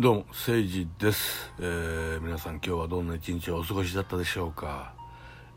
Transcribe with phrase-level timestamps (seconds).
[0.00, 4.94] どうも、誠治です、えー皆さん今日はどんな一日をお過ごしだったでしょうか、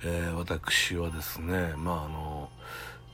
[0.04, 2.50] えー私はですね、まああの、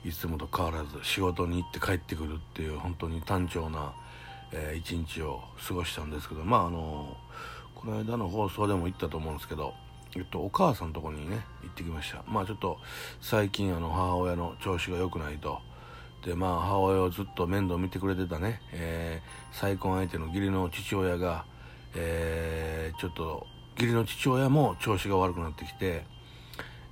[0.04, 3.94] いつもと変わらず仕事に行って帰ってくるっていう本当に単調な、
[4.52, 7.16] えー一日を過ごしたんですけど、まああの、
[7.76, 9.76] この間の放送でも言ったと思うんですけど、
[10.16, 12.24] えっと、お母さんのとこにね、行ってきました。
[12.28, 12.80] まあちょっと
[13.22, 15.60] 最近あの母親の調子が良くないと。
[16.26, 21.46] でまあ母親をずっと面倒見てくれてたね、えー再婚相手の義理の父親が、
[21.96, 26.06] えーちょっと義理の父親も調子が悪くなってきて、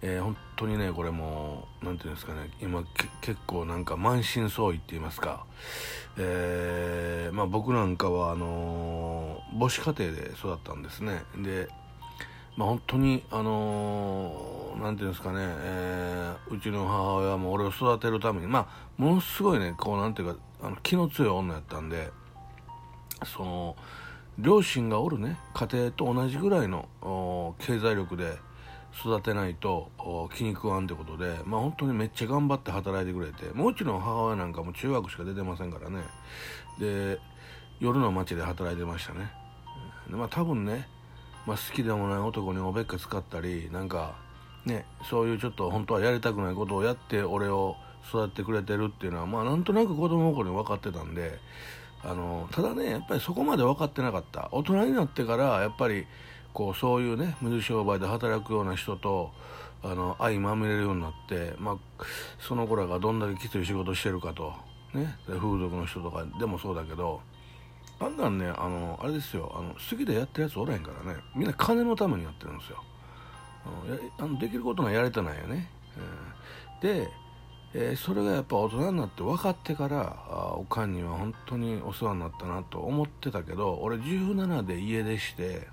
[0.02, 2.83] えー本当にねこれもうなんていうんですかね今
[3.21, 5.45] 結構なんか満身創痍って言いますか、
[6.17, 11.21] えーまあ僕なんかはあの母子家庭で育ったんですね。
[11.38, 11.69] で
[12.59, 22.09] まあ、本当に、あのーなんていうんですかね、えーうちの母親も俺を育てるために、まあ、ものすごいね、こう、なんていうか、あの気の強い女やったんで、
[23.23, 23.75] その、
[24.37, 28.38] 両親がおるね、家庭と同じぐらいの経済力で
[28.94, 29.89] 育てないと
[30.35, 36.01] 気に食わんってことで、まあ、本当にめっちゃ頑張って働いてくれて、もちろん母親なんかも中学しか出てませんからね、
[36.77, 37.19] で、
[37.79, 39.31] 夜の街で働いてましたね。
[40.09, 40.89] でまあ、多分ね、
[41.50, 44.14] まあ、好きでもない男におべっか使ったりなんか
[44.66, 47.75] ねそういうちょっと本当はやりたくないことをやって俺を
[48.08, 51.39] 育ってくれてるっていうのはまあなんとなく子供の頃に分かってたんで
[52.03, 54.50] あのただねやっぱりそこまで分かってなかった。
[54.52, 56.06] 大人になってからやっぱり
[56.53, 59.31] こうそういうね水商売で働くような人と
[59.81, 62.03] あの相まみれるようになって、まあ、
[62.39, 64.53] その子らがどんだけきつい仕事してるかと、
[64.94, 67.22] ね、風俗の人とかでもそうだけど
[68.00, 72.83] あんなんね、あの、あれですよ、あの、好きでやってるやつおらへんからね、みんな金のためにやってるんですよ。
[74.17, 75.69] あのできることがやれてないよね。
[75.97, 77.09] うんで、
[77.73, 85.67] えーそれがやっぱ大人になって分かってから、あおかんには本当にお世話になったなと思ってたけど、俺17で家出して、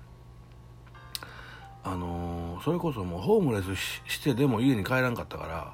[1.83, 5.73] あのーそれこそもうホームレスししてでも家に帰らんかったから、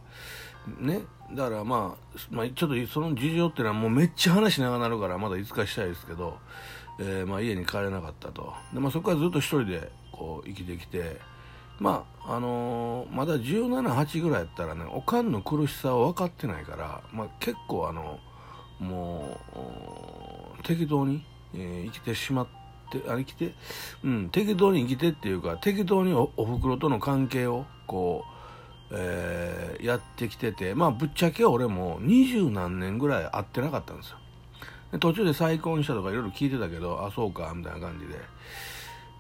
[0.79, 1.01] ね、
[1.33, 6.37] だからまあ、まあ、ちょっとその事情っていうのはもうめっちゃ話長なるからまだいつかしたいですけど、
[6.99, 8.53] えーまあ、家に帰れなかったと。
[8.73, 11.19] で、まあ、そこからずっと一人でこう生きてきて
[11.79, 18.19] まああのーまだ178ぐらいやったらねおかんの苦しさを分かってないから、まあ、結構あの
[18.79, 19.39] も
[20.59, 22.47] う適当に、えー生きてしまっ
[22.91, 23.53] てあ生きて
[24.03, 28.23] うん適当に生きてっていうか適当におおふくろとの関係をこ
[28.91, 29.32] うえー
[29.83, 34.17] やってきててまあぶっちゃけ俺も二十何年ぐらい会ってなかったんですよ。
[34.93, 38.13] で途中で再婚したとかいろいろ聞いてたけどあそうかみたいな感じで。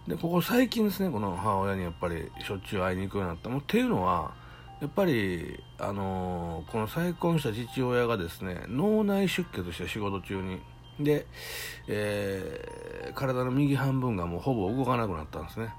[0.07, 3.49] でここ最近ですねこの母親にやっぱりしょっちゅう会いに行くようになった。
[3.49, 4.33] もっていうのは
[4.81, 10.59] やっぱり、あのーこの再婚した父親がですね脳内出血して仕事中に。
[10.99, 11.25] で、
[11.87, 15.73] えー体の右半分がもうほぼ動かなくなったんですね。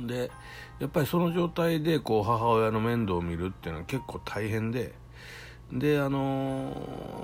[0.00, 0.30] で
[0.78, 4.94] やっぱりその状態でこう母親の面倒を見るっていうのは結構大変で
[5.72, 6.72] であの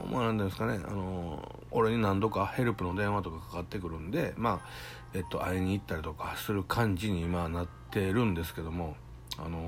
[0.06, 4.68] ーまあなんていうんですかね、あのー俺に何度かヘルプの電話とかかかってくるんでまあ
[5.12, 8.96] えっと会いに行ったりとかする感じに今なってるんですけども
[9.38, 9.58] あの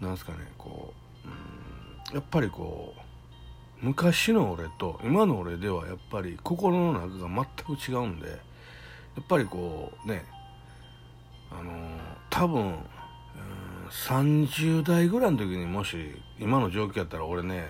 [0.00, 0.92] ーなんですかねこ
[1.24, 1.28] う、
[2.08, 3.00] うん、やっぱりこう
[3.86, 8.34] 昔の俺と今の俺ではやっぱり心の中が全く違うんでや
[9.20, 10.24] っぱりこうね
[11.50, 11.72] あの
[12.28, 12.74] 多分、
[13.90, 15.96] 30代ぐらいの時にもし
[16.38, 17.68] 今の状況やったら俺ね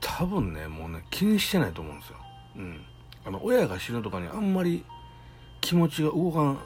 [0.00, 2.16] 多分ねもうね気にしてないと思うんですよ、
[2.56, 2.80] うん、
[3.24, 4.84] あの親が死ぬとかにあんまり
[5.60, 6.58] 気持ちが動かん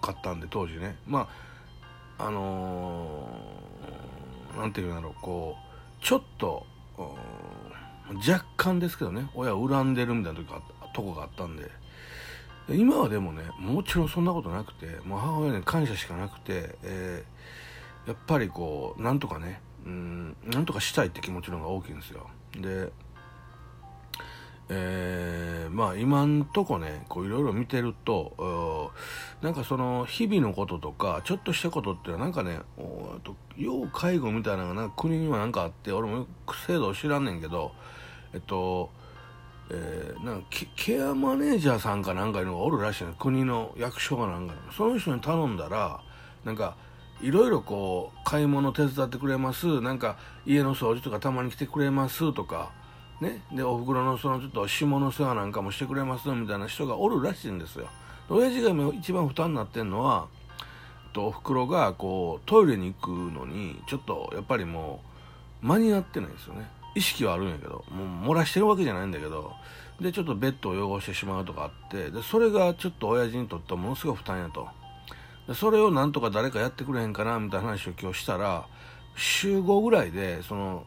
[0.00, 0.96] かったんで当時ね。
[1.06, 1.28] ま
[2.18, 6.64] ああのーていうんだろうこうちょっと
[8.28, 10.46] 若干ですけどね親を恨んでるみたいな時
[10.94, 11.68] とこがあったんで。
[12.70, 17.34] 今はでもねもちろんそんなことなくてもう母親に感謝しかなくて、えー
[18.06, 22.28] やっぱりこうなんとかねうんなんとかしたいって気持ちの方が大きいんですよ。
[22.60, 22.92] で
[24.68, 28.92] えーまあ今んとこねこういろいろ見てると
[29.40, 37.72] なんかその日々のこととかちょっとしたことっていうのはなんかねおと要介護みたいなのが国にはなんかあって俺もよく制度知らんねんけど
[38.34, 38.90] えっと
[39.70, 40.46] えーなんか
[40.76, 46.00] ケアマネージャーさんかなんかいうのがおるらしいの国の役所かなんかその人に頼んだら
[46.44, 46.76] なんか
[47.22, 49.80] いろいろこう買い物手伝ってくれます。
[49.80, 52.72] なんか家の掃除とかたまに来てくれますとか
[53.20, 53.42] ね。
[53.52, 57.88] でおふくろのそのちょっと下の世話なんかもしてくれますみたいな人がおるらしいんですよ。
[58.28, 60.26] 親父が今一番負担になってんのは
[61.12, 65.00] とおふくろがこうトイレに行くのにちょっとやっぱりも
[65.62, 66.68] う間に合ってないですよね。
[66.94, 69.52] 意識はあるんやけどもう漏らしてるわけじゃないんだけど
[70.00, 74.68] でちょっとベッドを汚してしまうとかあってでそれがちょっと親父にとってはものすごい負担やと。
[75.46, 78.66] でそれをなんとか誰かやってくれへんかなみたいな話を今日したら
[79.14, 80.84] 週5ぐらいでその、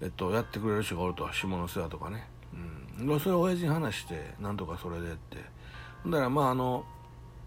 [0.00, 2.26] えっと、やってくれる人がおると下の世話とかね、
[2.98, 5.36] うん、それを親父に話してなんとかそれでって。
[6.06, 6.84] だからまああの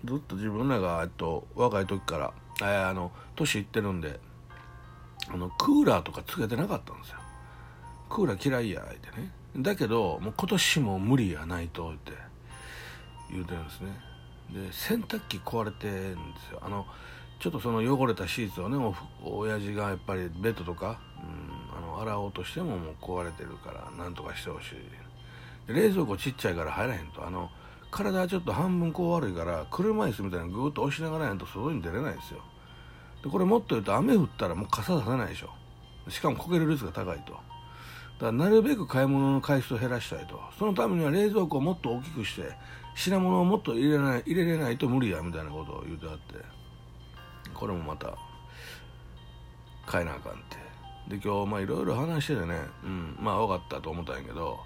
[0.06, 4.20] ずっと自分らが、えっと、若い時から、えー、あの年いってるんで
[5.30, 7.18] あのクーラーとかつけてなかったんですよ。
[8.10, 9.32] クーラー嫌いやってね。
[9.58, 12.12] だけどもう今年も無理やないとって
[13.32, 14.00] 言うてるんですね。
[14.52, 16.60] で洗濯機壊れてるんですよ。
[16.62, 16.86] あの
[17.40, 18.78] ちょっとその汚れたシーツをね
[19.24, 24.76] お親父がやっぱりベッドとか、うん、あの洗おうとしてももう壊れてるからなんとかしてほしい。
[25.68, 27.26] 冷蔵庫ちっちゃいから入らへんと。
[27.26, 27.50] あの
[27.92, 32.42] 体ちょっと半分こう悪いから車椅子みたいなグーッと押しながらやんと外に出れないですよ。
[33.24, 35.50] でこれもっと言うと雨降ったらもう傘出せないでしょ。
[36.10, 37.40] しかもこける率が高いと。
[38.20, 40.40] だからなるべく買い物の回数を減らしたいと。
[40.58, 42.52] そのためには冷蔵庫をもっと大きくして
[42.96, 46.56] 品物をもっと入れない入れれないと無理やみたいなことを言うてあって。
[47.54, 48.18] これもまた
[49.92, 50.58] 変えなあかんって。
[51.16, 54.60] で今日まあいろいろ話しててねうんまあ分かったと思ったんやけど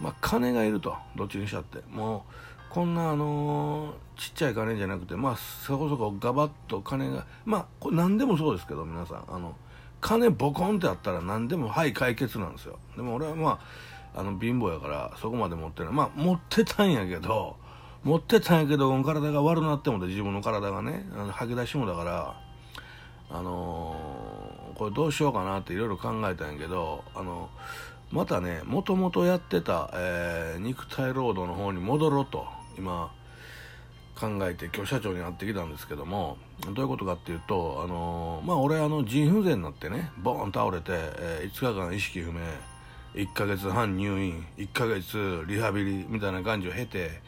[0.00, 0.96] まあ金がいると。
[1.16, 1.78] どっちにしちゃって。
[1.88, 9.24] もうこんなあのー、ちっちゃい金じゃなくてまあそこそこガバッと金がまあこれ何でもそうですけど皆さん。
[9.28, 9.56] あの
[10.00, 12.78] 金ボコンってあったら何でもはい解決なんですよ。
[12.96, 13.60] でも俺はま
[14.14, 15.92] ああの貧乏やからそこまで持ってない。
[15.92, 17.56] まあ持ってたんやけど
[18.02, 21.06] 持ってたんやけど体が悪なってもて自分の体がね。
[21.14, 22.40] あの吐き出しもだから
[23.32, 27.48] あのー、これどうしようかなっていろいろ考えたんやけどあの
[28.10, 32.46] またねもともとやってた、えー、肉体労働の方に戻ろうと
[32.76, 33.12] 今
[34.18, 36.36] 考えて今日社長に会ってきたんですけども
[36.66, 42.40] どういうことかっていうとあのまあ俺あの腎不全になってねボーン倒れて、えー、5日間意識不明
[43.14, 47.20] 1ヶ月半入院1ヶ月リハビリみたいな感じを経て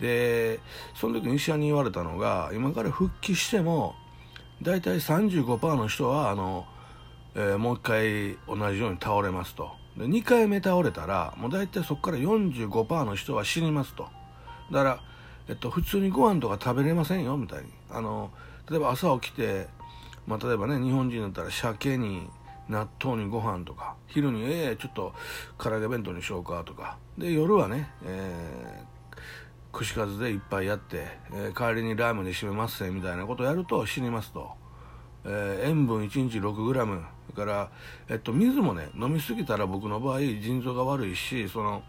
[0.00, 0.58] で
[0.94, 3.94] その時に医者に言われたのが今から復帰しても
[4.60, 6.66] 大体35%の人はあの、
[7.34, 9.70] えー、もう一回同じように倒れますと。
[9.96, 14.08] で2回目倒れたらもう大体そこから45%の人は死にますと。
[14.70, 15.00] だから
[15.48, 17.68] えっと、普通にご飯とか食べれませんよみたいに。
[17.90, 18.30] あの
[18.70, 19.66] 例えば朝起きて、
[20.26, 22.28] まあ、例えばね日本人だったら鮭に
[22.68, 25.12] 納豆にご飯とか昼にええー、ちょっと
[25.58, 26.96] 唐揚げ弁当にしようかとか。
[27.18, 34.52] で夜はね、えー、串カツでいっぱいやって、えー、帰りにラーメンで締めますせみたいなことをやると死にますと、
[35.24, 37.02] えー、塩分1日 6g
[37.34, 37.70] それから、
[38.08, 41.82] えっと、水もね飲みすぎたら僕の場合腎臓が悪いしその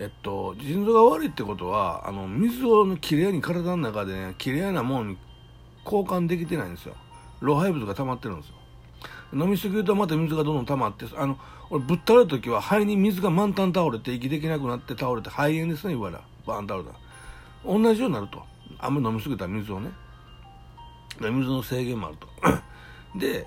[0.00, 5.18] えっと、腎臓が悪いってことはあの水をきれいに体の中でねきれいなものに
[5.84, 6.94] 交換できてないんですよ。
[7.40, 8.54] 老廃物が溜まってるんですよ。
[9.32, 11.36] 飲みすぎるとまた水がどんどん溜まってあの
[11.70, 16.20] 俺ぶっ倒れた時は肺に水が満タン倒れて息できなくなって倒れて肺炎ですねいわゆる。
[16.46, 16.92] バーン倒れた。
[17.66, 18.42] 同じようになると。
[18.78, 19.90] あんまり飲みすぎたら水をね。
[21.20, 22.28] 水の制限もあると。
[23.18, 23.46] で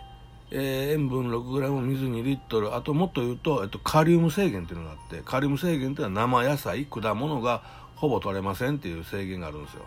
[0.54, 2.76] えー、塩分 6g 水2リットル。
[2.76, 7.64] あともっと言うと、えっと、カリウム制限っていうのがあってカリウム制限っていうのは生野菜果物が
[7.96, 9.86] ほぼ取れませんっていう制限があるんですよ。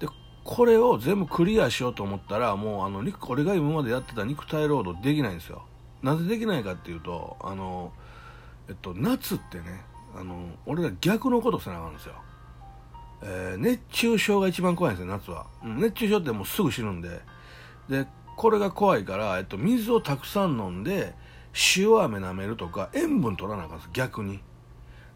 [0.00, 0.08] で
[0.44, 5.62] これを全部クリアしようと思ったらもうあの俺が今までやってた肉体労働できないんですよ。
[6.02, 7.92] なぜできないかっていうとあの、
[8.68, 9.82] えっと、夏ってね
[10.14, 10.36] あの
[10.66, 12.14] 俺ら逆のことせなあかんですよ。
[13.22, 17.20] えー、熱中症が一番怖いんですよ夏は、うん、熱中症ってもうすぐ死ぬんで。
[17.88, 18.06] で
[18.38, 21.12] これが怖いから、えっと、水をたくさん飲んで
[21.76, 23.90] 塩飴舐めるとか塩分取らなあかんです。
[23.92, 24.38] 逆に。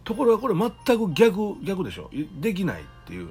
[0.03, 2.11] ところがこれ全く逆逆でしょ。
[2.41, 3.31] できないっていう。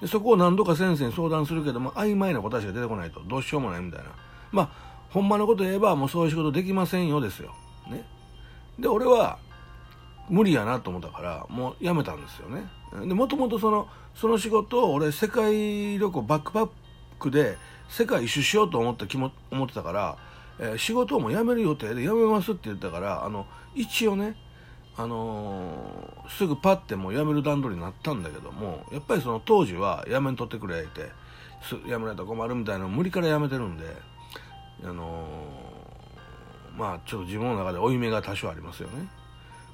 [0.00, 3.20] でそこを何度か先生に相談するけども曖昧な答えしか出てこないと。
[3.20, 4.06] どうしようもないみたいな。
[4.50, 4.70] まあ
[5.10, 7.54] ほんまのこと言えばもうそういう仕事できませんよですよ。
[7.90, 8.06] ね。
[8.78, 9.38] で俺は
[10.30, 12.66] 無理やなと思ったからもうやめたんですよね。
[13.06, 16.70] でもともとそのその仕事を俺世界旅行バックパッ
[17.18, 17.58] クで
[17.88, 20.18] 世界一周しようと思って気も思ってたから、
[20.58, 24.36] えー、仕事も辞める予定で辞めますって言ったからあの一応ね、
[24.96, 31.10] あのー、すぐパッてもう辞める段取りになったんだけどもやっぱりその当時は辞めんとってくれって
[31.70, 33.84] 辞めないと困るみたいな無理から辞めてるんで、
[34.84, 39.08] あのー、まあちょっと自分の中で負い目が多少ありますよね。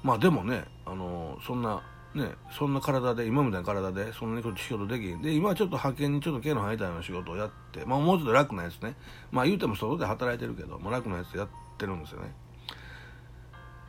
[0.03, 1.81] まあでもね、あのそんな
[2.15, 5.21] ね、そんな体で、今みたいな体で、そんなに仕事できん。
[5.21, 8.95] で、今はちょっと派遣にちょっと毛の生えたような仕事をやって、まあもうちょっと楽なやつね。
[9.31, 12.33] まあ言うても外で働いてるけど、もう楽なやつやってるんですよね。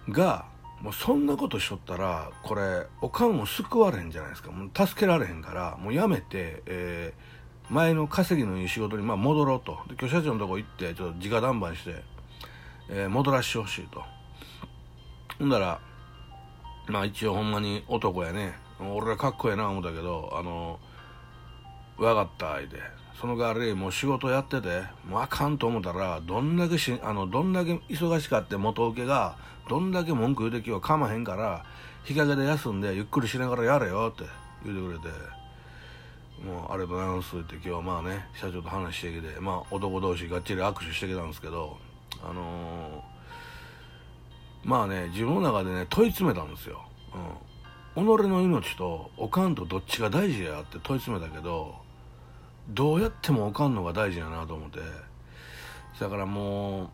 [0.09, 0.47] が、
[0.83, 4.51] もうそんなことしとったら、これ、おかんを救われへんじゃないですか。
[4.51, 9.79] もう助けられへんから、もうやめて、えー、前の稼ぎのいい仕事にまあ戻ろうと。
[9.89, 12.03] で、今日社長のとこ行って、ちょっと直談判して、
[12.89, 14.03] えー、戻らしてほしいと。
[15.39, 15.81] ほんだら、
[16.89, 18.67] まあ一応ほんまに男やね。
[18.81, 20.79] 俺らかっこええな思ったけどあの
[21.97, 22.79] 分かったいで
[23.19, 29.37] その代わりもう仕事やっててもうあかんと思ったらどんだけしあのどんだけ忙しかって元請けが
[29.69, 31.65] どんだけ文句言うてきようかまへんから
[32.05, 34.25] 日陰で休んでゆっくりしながらやれよって
[34.65, 35.37] 言うてくれて
[36.45, 41.79] もうありがとうございますって今日はまあね社長と話してきてまあ男同士がっちり握手してきたんですけど
[42.23, 43.16] あのー、
[44.67, 46.83] まあね自分の中でね問い詰めたんですよ、
[47.97, 51.77] うん、己の命とおかんとどっちが大事やって問い詰めたけど
[52.69, 54.81] どうやってもおかんのが大事やなと思って。
[56.01, 56.91] だからも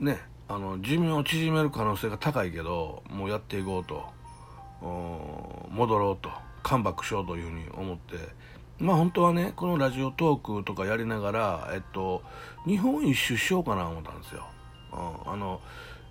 [0.00, 0.18] うね
[0.48, 4.14] あの寿命を縮める可能性が高いけどもうやっていこうと。
[5.70, 6.30] 戻ろうと。
[6.62, 8.16] カムバックしようというふうに思って。
[8.78, 12.22] まあ本当はねこのラジオトークとかやりながら、えっと、
[12.66, 14.46] 日本一周しようかな思ったんですよ、
[14.92, 15.60] うん、あの、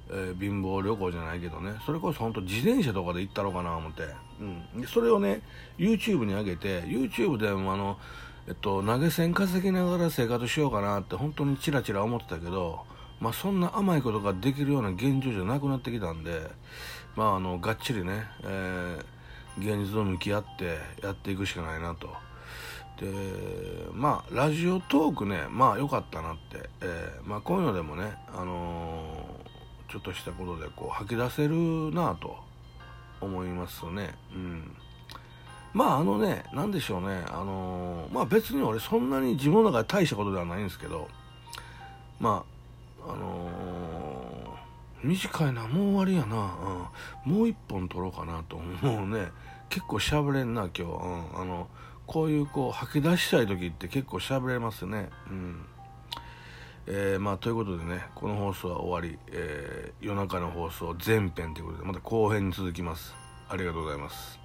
[0.10, 1.74] えー、貧乏旅行じゃないけどね。
[1.86, 4.04] それこそ本当自転車とかで行ったろうかな思って、
[4.40, 5.42] うん、でそれをね
[5.78, 7.98] YouTube に上げて YouTube でもあの
[8.48, 12.86] えっと、投げ銭稼ぎながら生活しようかなって本当にチラチラ思ってたけど、
[13.20, 16.42] まあ、そんな甘いことができるような現状じゃなくなってきたんで、
[17.16, 22.10] まあ、あのがっちりね、えー、現実と向き合ってやっていくしかないなと。
[23.00, 23.12] で
[23.92, 29.15] まあラジオトークねまあ良かったなって、えー、まあ、こういうのでもね、あのー、
[29.90, 32.38] ちょっとしたことでこう吐き出せるなと
[33.22, 34.16] 思いますね。
[34.34, 34.76] うん。
[35.74, 41.10] まああのね、なんでしょうね、あのー、まあ別に俺そんなに自分の中で大したことではないんですけど、
[42.20, 42.46] ま
[43.06, 46.56] あ、あのー、短いな、もう終わりやな、
[47.26, 49.28] うん、もう一本撮ろうかなと思うね、
[49.70, 51.68] 結構喋れんな、今日、うん、あの、
[52.08, 55.66] こういうこう吐き出したい時って結構喋れますね、うん。
[56.88, 63.16] えー、まあということでね、この放送は終わり、えー、夜中の放送前編ということで、また後編に続きます。
[63.50, 64.45] ありがとうございます。